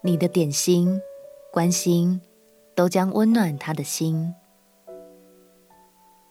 [0.00, 1.02] 你的点心、
[1.52, 2.20] 关心，
[2.76, 4.32] 都将温暖他的心。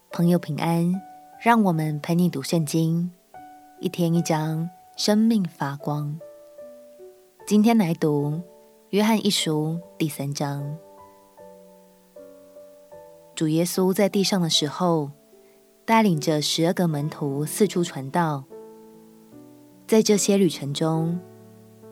[0.10, 1.02] 朋友平安，
[1.42, 3.12] 让我们陪你读圣经，
[3.82, 6.18] 一天一章，生命发光。
[7.46, 8.42] 今天来读
[8.92, 10.78] 约翰一书第三章。
[13.36, 15.12] 主耶稣在地上的时候，
[15.84, 18.46] 带领着十二个门徒四处传道。
[19.86, 21.20] 在这些旅程中，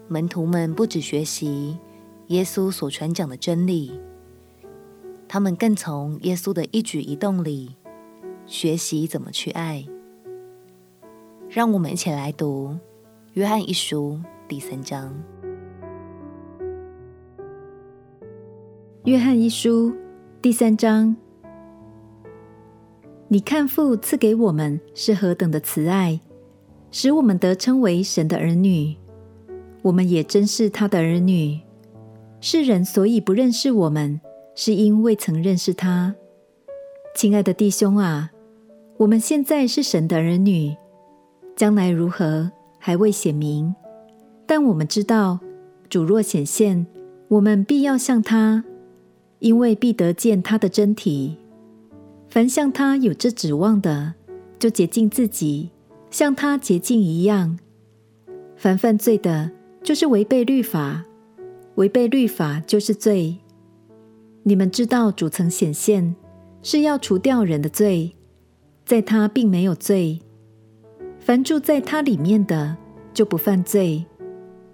[0.08, 1.80] 门徒们不止学习
[2.27, 4.00] 耶稣所传讲的真理，
[5.28, 7.76] 他们更从耶稣的一举一动里
[8.45, 9.84] 学习怎么去爱。
[11.50, 12.70] 让我们一起来读
[13.34, 15.09] 《约翰一书》第三章。
[19.06, 19.90] 《约翰一书》
[20.40, 21.16] 第三章，
[23.28, 26.20] 你看父赐给我们是何等的慈爱，
[26.92, 28.95] 使我们得称为神的儿女。
[29.85, 31.59] 我们也真是他的儿女。
[32.41, 34.19] 世人所以不认识我们，
[34.55, 36.16] 是因未曾认识他。
[37.16, 38.31] 亲爱的弟兄啊，
[38.97, 40.75] 我们现在是神的儿女，
[41.55, 43.75] 将来如何还未显明。
[44.47, 45.39] 但我们知道，
[45.88, 46.88] 主若显现，
[47.27, 48.64] 我们必要像他，
[49.38, 51.38] 因为必得见他的真体。
[52.27, 54.16] 凡像他有这指望的，
[54.58, 55.70] 就洁净自己，
[56.09, 57.59] 像他洁净一样。
[58.55, 59.52] 凡犯罪的，
[59.86, 61.05] 就是违背律法，
[61.75, 63.38] 违背律法就是罪。
[64.42, 66.16] 你们知道主曾显现，
[66.64, 68.16] 是要除掉人的罪，
[68.83, 70.19] 在他并没有罪。
[71.19, 72.75] 凡住在他里面的，
[73.14, 74.03] 就不犯罪；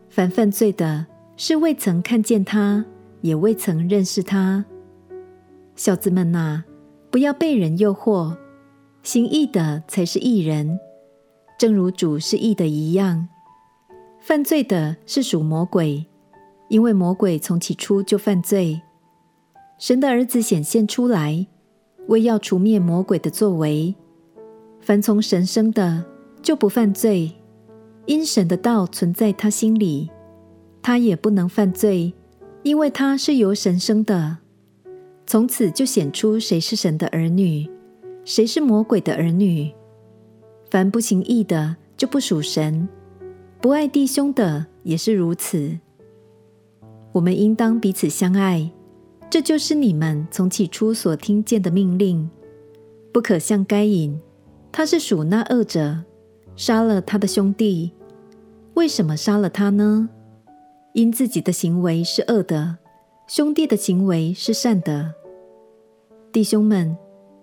[0.09, 2.85] 凡犯罪的，是未曾看见他，
[3.19, 4.63] 也未曾认识他。
[5.75, 6.63] 小子们哪，
[7.09, 8.37] 不要被人诱惑，
[9.03, 10.79] 行义的才是义人，
[11.59, 13.27] 正如主是义的一样。
[14.21, 16.05] 犯罪的是属魔鬼，
[16.69, 18.79] 因为魔鬼从起初就犯罪。
[19.79, 21.47] 神的儿子显现出来，
[22.07, 23.95] 为要除灭魔鬼的作为。
[24.79, 26.05] 凡从神生的，
[26.43, 27.31] 就不犯罪，
[28.05, 30.11] 因神的道存在他心里，
[30.83, 32.13] 他也不能犯罪，
[32.61, 34.37] 因为他是由神生的。
[35.25, 37.67] 从此就显出谁是神的儿女，
[38.23, 39.71] 谁是魔鬼的儿女。
[40.69, 42.87] 凡不行义的，就不属神。
[43.61, 45.77] 不爱弟兄的也是如此。
[47.11, 48.71] 我们应当彼此相爱，
[49.29, 52.27] 这就是你们从起初所听见的命令。
[53.13, 54.19] 不可像该隐，
[54.71, 56.03] 他是属那恶者，
[56.55, 57.91] 杀了他的兄弟。
[58.73, 60.09] 为什么杀了他呢？
[60.93, 62.79] 因自己的行为是恶的，
[63.27, 65.13] 兄弟的行为是善的。
[66.31, 66.97] 弟兄们，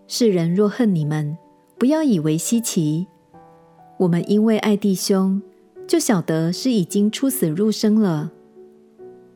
[0.09, 1.39] 世人若恨你们，
[1.79, 3.06] 不要以为稀奇。
[3.99, 5.41] 我们因为爱弟兄。
[5.88, 8.31] 就晓得是已经出死入生了。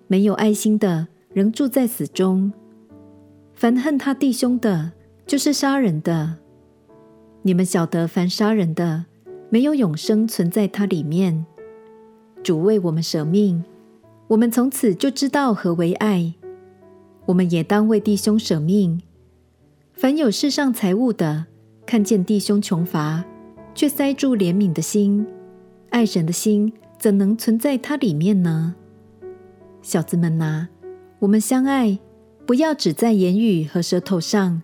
[0.07, 2.53] 没有爱心的，仍住在死中。
[3.55, 4.93] 凡恨他弟兄的，
[5.27, 6.37] 就是杀人的。
[7.41, 9.07] 你们晓得，凡杀人的，
[9.49, 11.47] 没有永生存在他里面。
[12.43, 13.65] 主为我们舍命，
[14.29, 16.35] 我们从此就知道何为爱。
[17.25, 19.01] 我们也当为弟兄舍命。
[19.95, 21.47] 凡有世上财物的，
[21.87, 23.25] 看见弟兄穷乏，
[23.75, 25.27] 却塞住怜悯的心。
[25.93, 28.75] 爱神的心怎能存在他里面呢？
[29.83, 30.69] 小子们哪，
[31.19, 31.99] 我们相爱，
[32.47, 34.63] 不要只在言语和舌头上，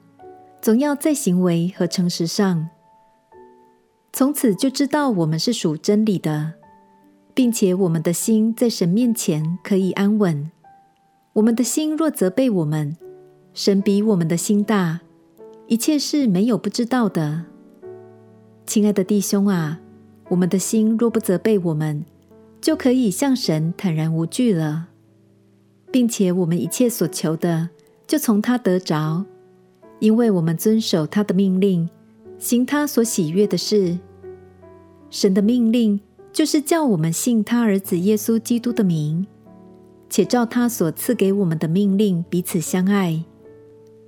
[0.62, 2.70] 总要在行为和诚实上。
[4.10, 6.54] 从此就知道我们是属真理的，
[7.34, 10.50] 并且我们的心在神面前可以安稳。
[11.34, 12.96] 我们的心若责备我们，
[13.52, 15.00] 神比我们的心大，
[15.66, 17.44] 一切事没有不知道的。
[18.64, 19.80] 亲爱的弟兄啊！
[20.28, 22.04] 我们的心若不责备我们，
[22.60, 24.88] 就可以向神坦然无惧了，
[25.90, 27.70] 并且我们一切所求的，
[28.06, 29.24] 就从他得着，
[30.00, 31.88] 因为我们遵守他的命令，
[32.38, 33.98] 行他所喜悦的事。
[35.10, 35.98] 神的命令
[36.30, 39.26] 就是叫我们信他儿子耶稣基督的名，
[40.10, 43.24] 且照他所赐给我们的命令彼此相爱。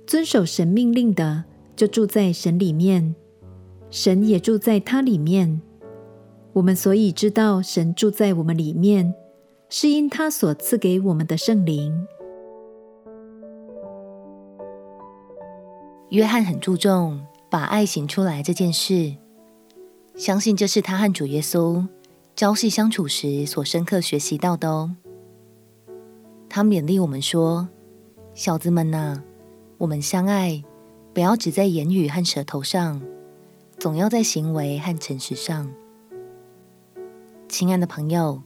[0.05, 1.45] 遵守神命令的，
[1.75, 3.15] 就住在神里面，
[3.89, 5.61] 神也住在他里面。
[6.53, 9.13] 我们所以知道神住在我们里面，
[9.69, 12.05] 是因他所赐给我们的圣灵。
[16.09, 19.15] 约翰很注重把爱行出来这件事，
[20.15, 21.87] 相信这是他和主耶稣
[22.35, 24.93] 朝夕相处时所深刻学习到的哦。
[26.49, 27.69] 他勉励我们说
[28.35, 29.23] ：“小子们呐，
[29.77, 30.61] 我们相爱，
[31.13, 33.01] 不要只在言语和舌头上，
[33.79, 35.71] 总要在行为和诚实上。”
[37.51, 38.41] 亲爱的朋友，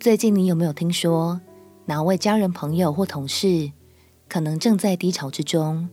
[0.00, 1.40] 最近你有没有听说
[1.84, 3.70] 哪位家人、朋友或同事
[4.28, 5.88] 可能正在低潮之中，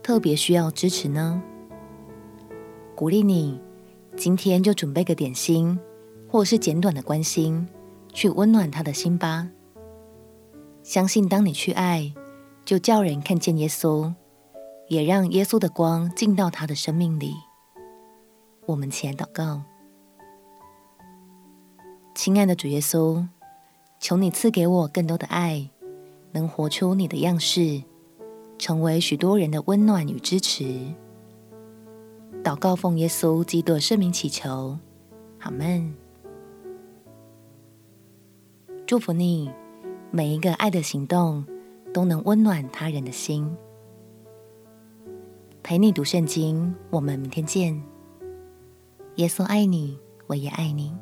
[0.00, 1.42] 特别需要支持呢？
[2.94, 3.60] 鼓励你
[4.16, 5.76] 今天就准备个点心，
[6.28, 7.66] 或是简短的关心，
[8.12, 9.48] 去温暖他的心吧。
[10.84, 12.14] 相信当你去爱，
[12.64, 14.14] 就叫人看见耶稣，
[14.86, 17.34] 也让耶稣的光进到他的生命里。
[18.66, 19.64] 我们起来祷告，
[22.14, 23.26] 亲爱的主耶稣，
[23.98, 25.70] 求你赐给我更多的爱，
[26.32, 27.82] 能活出你的样式，
[28.58, 30.64] 成为许多人的温暖与支持。
[32.42, 34.78] 祷告奉耶稣基督圣名祈求，
[35.40, 35.94] 阿门。
[38.86, 39.50] 祝福你，
[40.10, 41.44] 每一个爱的行动
[41.94, 43.56] 都能温暖他人的心。
[45.62, 47.80] 陪你读圣经，我们明天见。
[49.16, 50.92] 耶稣爱你，我也爱你。